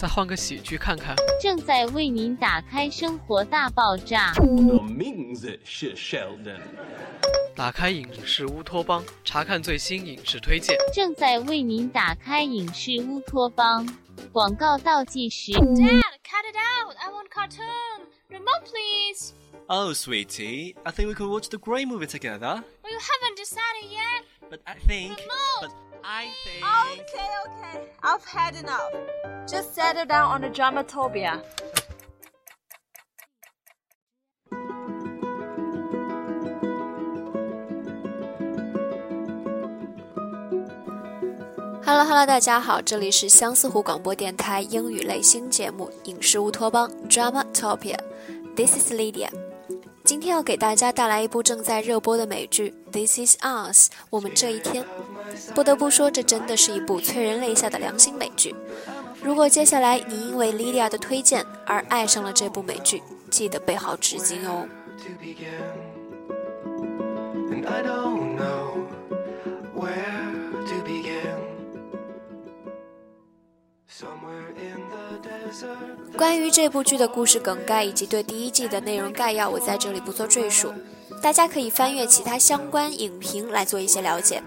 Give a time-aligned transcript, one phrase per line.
[0.00, 1.14] 再换个喜剧看看。
[1.38, 4.32] 正在为您打开《生活大爆炸》。
[4.74, 6.62] 我名字是 Sheldon。
[7.54, 10.74] 打开影视乌托邦，查看最新影视推荐。
[10.90, 13.86] 正在为您打开影视乌托邦。
[14.32, 15.52] 广告倒计时。
[15.52, 16.96] Dad, cut it out!
[16.96, 18.06] I want cartoon.
[18.30, 19.34] Remote, please.
[19.66, 22.64] Oh, sweetie, I think we could watch the Grey movie together.
[22.82, 24.24] Well, you haven't decided yet.
[24.48, 25.18] But I think.
[25.18, 25.60] Remote.
[25.60, 25.72] But
[26.02, 26.64] I think.
[26.64, 27.49] Okay, okay.
[28.01, 28.91] I've had enough.
[29.47, 31.41] Just settle down on the dramatopia.
[41.83, 49.29] Hello Hello，大家好，这里是相思湖广播电台英语类新节目《影视乌托邦》Dramatopia。This is Lydia。
[50.03, 54.83] 今天要给大家带来一部正在热播的美剧《This Is Us》，我们这一天。
[55.54, 58.54] 不得不说，这真的是一部催人泪下的良心美剧。
[59.22, 64.66] 如果接下来你因为 Lydia 的推荐而爱上了这部美剧，记得备好纸巾哦。
[76.16, 80.72] 关于这部剧的故事梗概以及对第一季的内容概要，我在这里不做赘述，
[81.22, 84.42] 大家可以翻阅其他相关影评来做一些了解。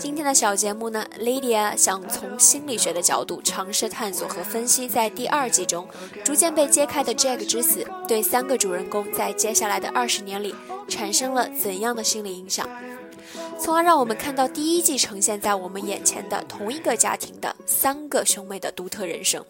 [0.00, 5.86] 今天的小节目呢，Lydia 想从心理学的角度尝试探索和分析，在第二季中
[6.24, 10.54] 逐渐被揭开的 Jack 之死，对三个主人公在接下来的二十年里
[10.88, 12.66] 产生了怎样的心理影响，
[13.58, 19.44] 从而让我们看到第一季呈现在我们眼前的同一个家庭的三个兄妹的独特人生。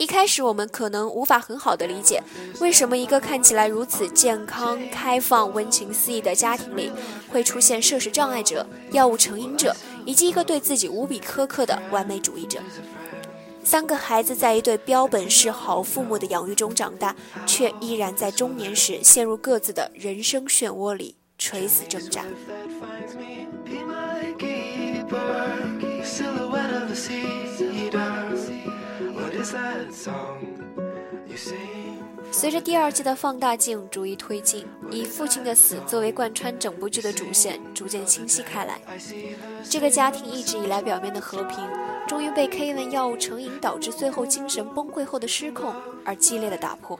[0.00, 2.22] 一开始，我们可能无法很好的理解，
[2.58, 6.90] 为什么一个看起来如此健康、开放、温情四溢的家庭里，
[7.28, 12.60] 会出现摄食障碍者、药物成瘾者，以及一个对自己无比苛刻的完美主义者。
[13.62, 22.24] 三个孩子在一对标本式好父母的养育中长大，却依然在中年时陷入各自的人生漩涡里垂死挣扎。
[32.32, 38.80] 随着第二季的放大镜逐一推进，以父亲的死作为贯穿整部剧的主线，逐渐清晰开来。
[39.68, 41.58] 这个家庭一直以来表面的和平，
[42.06, 45.74] 终于被 Kevin 药物成瘾导致最后精神崩溃后的失控
[46.04, 46.98] 而激烈的打破。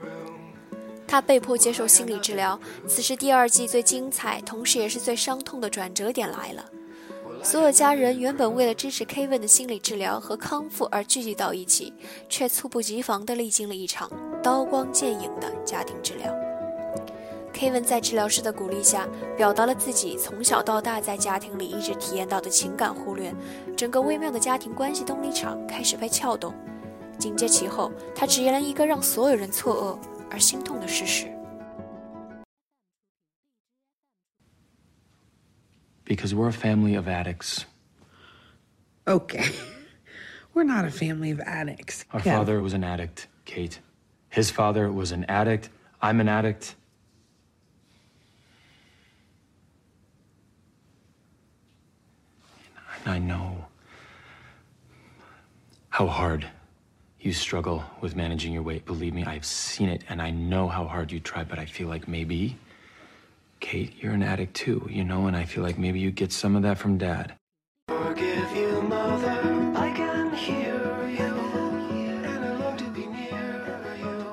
[1.07, 2.59] 他被迫接受心理治疗。
[2.87, 6.70] 此时，第二季最精彩，同时也是最伤痛的转折点来了。
[7.43, 11.91] 所有家人原本为了支持 Kevin 的心理治疗和康复而聚集到一起，
[12.29, 14.09] 却猝不及防地历经了一场
[14.43, 16.31] 刀光剑影的家庭治疗。
[17.51, 23.33] Kevin 在治疗师的鼓励下，表达了自己从小到大在家庭里一直体验到的情感忽略，
[23.75, 26.53] 整个微妙的家庭关系动力场开始被撬动。
[27.17, 31.27] 紧接其后，他直言了一个让所有人错愕而心痛的事实。
[36.11, 37.63] Because we're a family of addicts.
[39.07, 39.49] Okay.
[40.53, 42.03] We're not a family of addicts.
[42.11, 42.35] Our yeah.
[42.35, 43.79] father was an addict, Kate.
[44.27, 45.69] His father was an addict.
[46.01, 46.75] I'm an addict.
[53.05, 53.67] And I know
[55.91, 56.45] how hard
[57.21, 58.83] you struggle with managing your weight.
[58.83, 61.87] Believe me, I've seen it and I know how hard you try, but I feel
[61.87, 62.57] like maybe
[63.61, 66.55] Kate, you're an addict too, you know, and I feel like maybe you get some
[66.57, 67.35] of that from dad.
[67.87, 69.37] Forgive you, mother,
[69.75, 70.75] I can hear
[71.07, 71.31] you,
[72.25, 73.63] and I love to be near
[74.01, 74.25] you.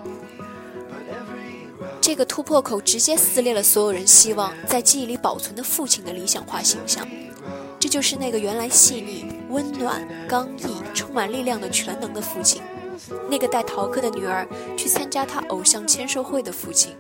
[2.01, 7.07] 这个突破口直接撕裂了所有人希望在记忆里保存的父亲的理想化形象。
[7.79, 12.63] 这就是那个原来细腻、温暖、刚毅、充满力量的全能的父亲。
[13.31, 14.47] 那个带逃课的女儿
[14.77, 16.95] 去参加他偶像签售会的父亲，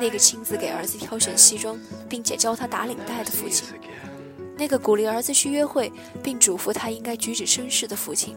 [0.00, 3.66] 那个亲自给儿子挑选西装并且教他打领带的父亲，
[4.56, 5.92] 那个鼓励儿子去约会
[6.22, 8.36] 并嘱咐他应该举止绅士的父亲，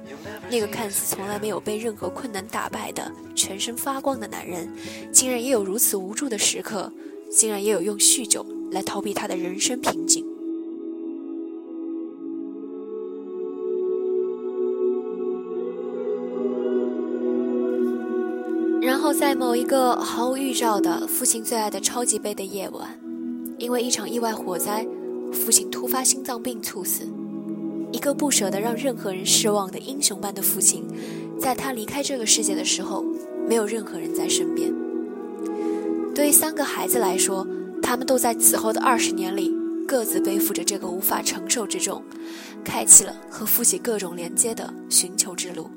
[0.49, 4.71] 那个看似从来没有被任何困难打败的全身发光的男人，
[5.11, 6.91] 竟然也有如此无助的时刻，
[7.31, 10.25] 竟然也有用酗酒来逃避他的人生瓶颈。
[18.81, 22.87] 然后在某一个毫无预兆的父亲最爱的超级杯的夜晚，
[23.57, 24.85] 因为一场意外火灾，
[25.33, 27.03] 父亲突发心脏病猝死。
[27.91, 30.85] 一个不舍得让任何人失望的英雄般的父亲，
[31.39, 33.03] 在他离开这个世界的时候，
[33.47, 34.73] 没有任何人在身边。
[36.13, 37.47] 对于三个孩子来说，
[37.81, 39.53] 他们都在此后的二十年里，
[39.87, 42.03] 各自背负着这个无法承受之重，
[42.63, 45.69] 开启了和父亲各种连接的寻求之路。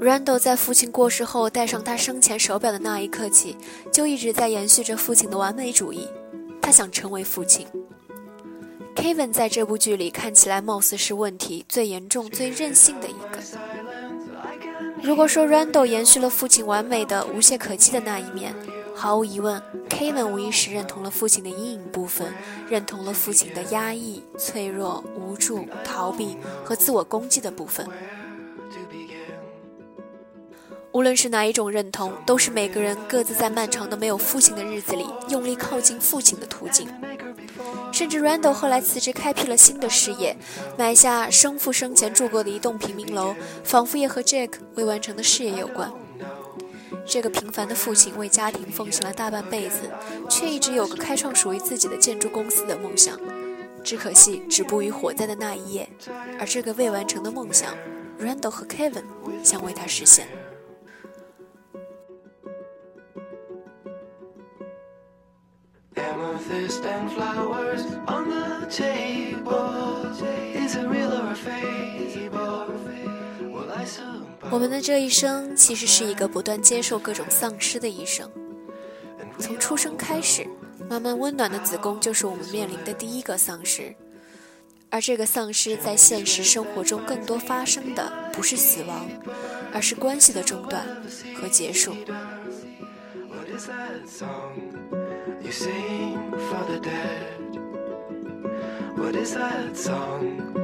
[0.00, 3.56] Randall 在父亲过世后戴上他生前手表的那一刻起，
[3.90, 6.06] 就一直在延续着父亲的完美主义。
[6.60, 7.66] 他想成为父亲。
[8.94, 13.40] Kevin 在这部剧里看起来貌似是问题最严重、最任性的一个。
[15.02, 18.54] 如果说 Randall 延续了父亲完美的、无懈可击的那一面，
[18.94, 22.34] 毫无疑问，Kevin 无疑是认同了父亲的阴影部分，
[22.68, 27.88] 认同了父亲的压抑、脆弱、无助、逃避和自我攻击的部分。
[30.96, 36.88] 无论是哪一种认同，都是每个人各自在漫长的没有父亲的日子里用力靠近父亲的途径。
[37.92, 40.34] 甚至 Randall 后来辞职，开辟了新的事业，
[40.78, 45.92] 买下生父生前住过的一栋平民楼，仿佛也和 Jack 未完成的事业有关。
[47.04, 49.80] 这个平凡的父亲为家庭奉献了大半辈子，
[50.30, 53.20] 却一直有个开创属于自己的建筑公司的梦想，
[53.84, 55.86] 只可惜止步于火灾的那一夜。
[56.40, 57.74] 而这个未完成的梦想
[58.18, 59.04] ，Randall 和 Kevin
[59.42, 60.26] 将为他实现。
[74.50, 78.30] 我们的这一生其实是一个不断接受各种丧失的一生。
[79.38, 80.46] 从出生开始，
[80.88, 83.94] 慢慢温暖的子宫就是我们面临的第一个丧失。
[84.88, 89.06] 而这个丧失在现实生活中更多发生的不是死亡，
[89.72, 90.86] 而是关系的中断
[91.34, 91.94] 和结束。
[95.42, 97.36] You sing for the dead.
[98.96, 100.54] What is that song?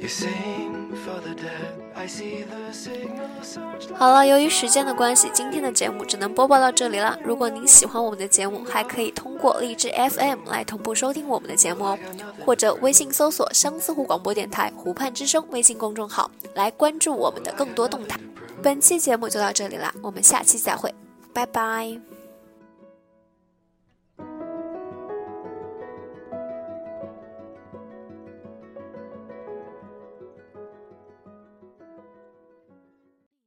[0.00, 1.80] You sing for the dead.
[1.94, 7.18] I see the signal search 好了由于时间的关系今天的节目只能播报到这里了。
[7.22, 11.98] 如果您喜欢我们的节目还可以通过荔枝 fm 来同步收听我们的节目哦
[12.44, 18.18] 或者微信搜索相思湖广播电台湖畔之声微信公众号来关注我们的更多动态。
[18.62, 20.94] 本期节目就到这里啦我们下期再会
[21.34, 22.19] 拜拜。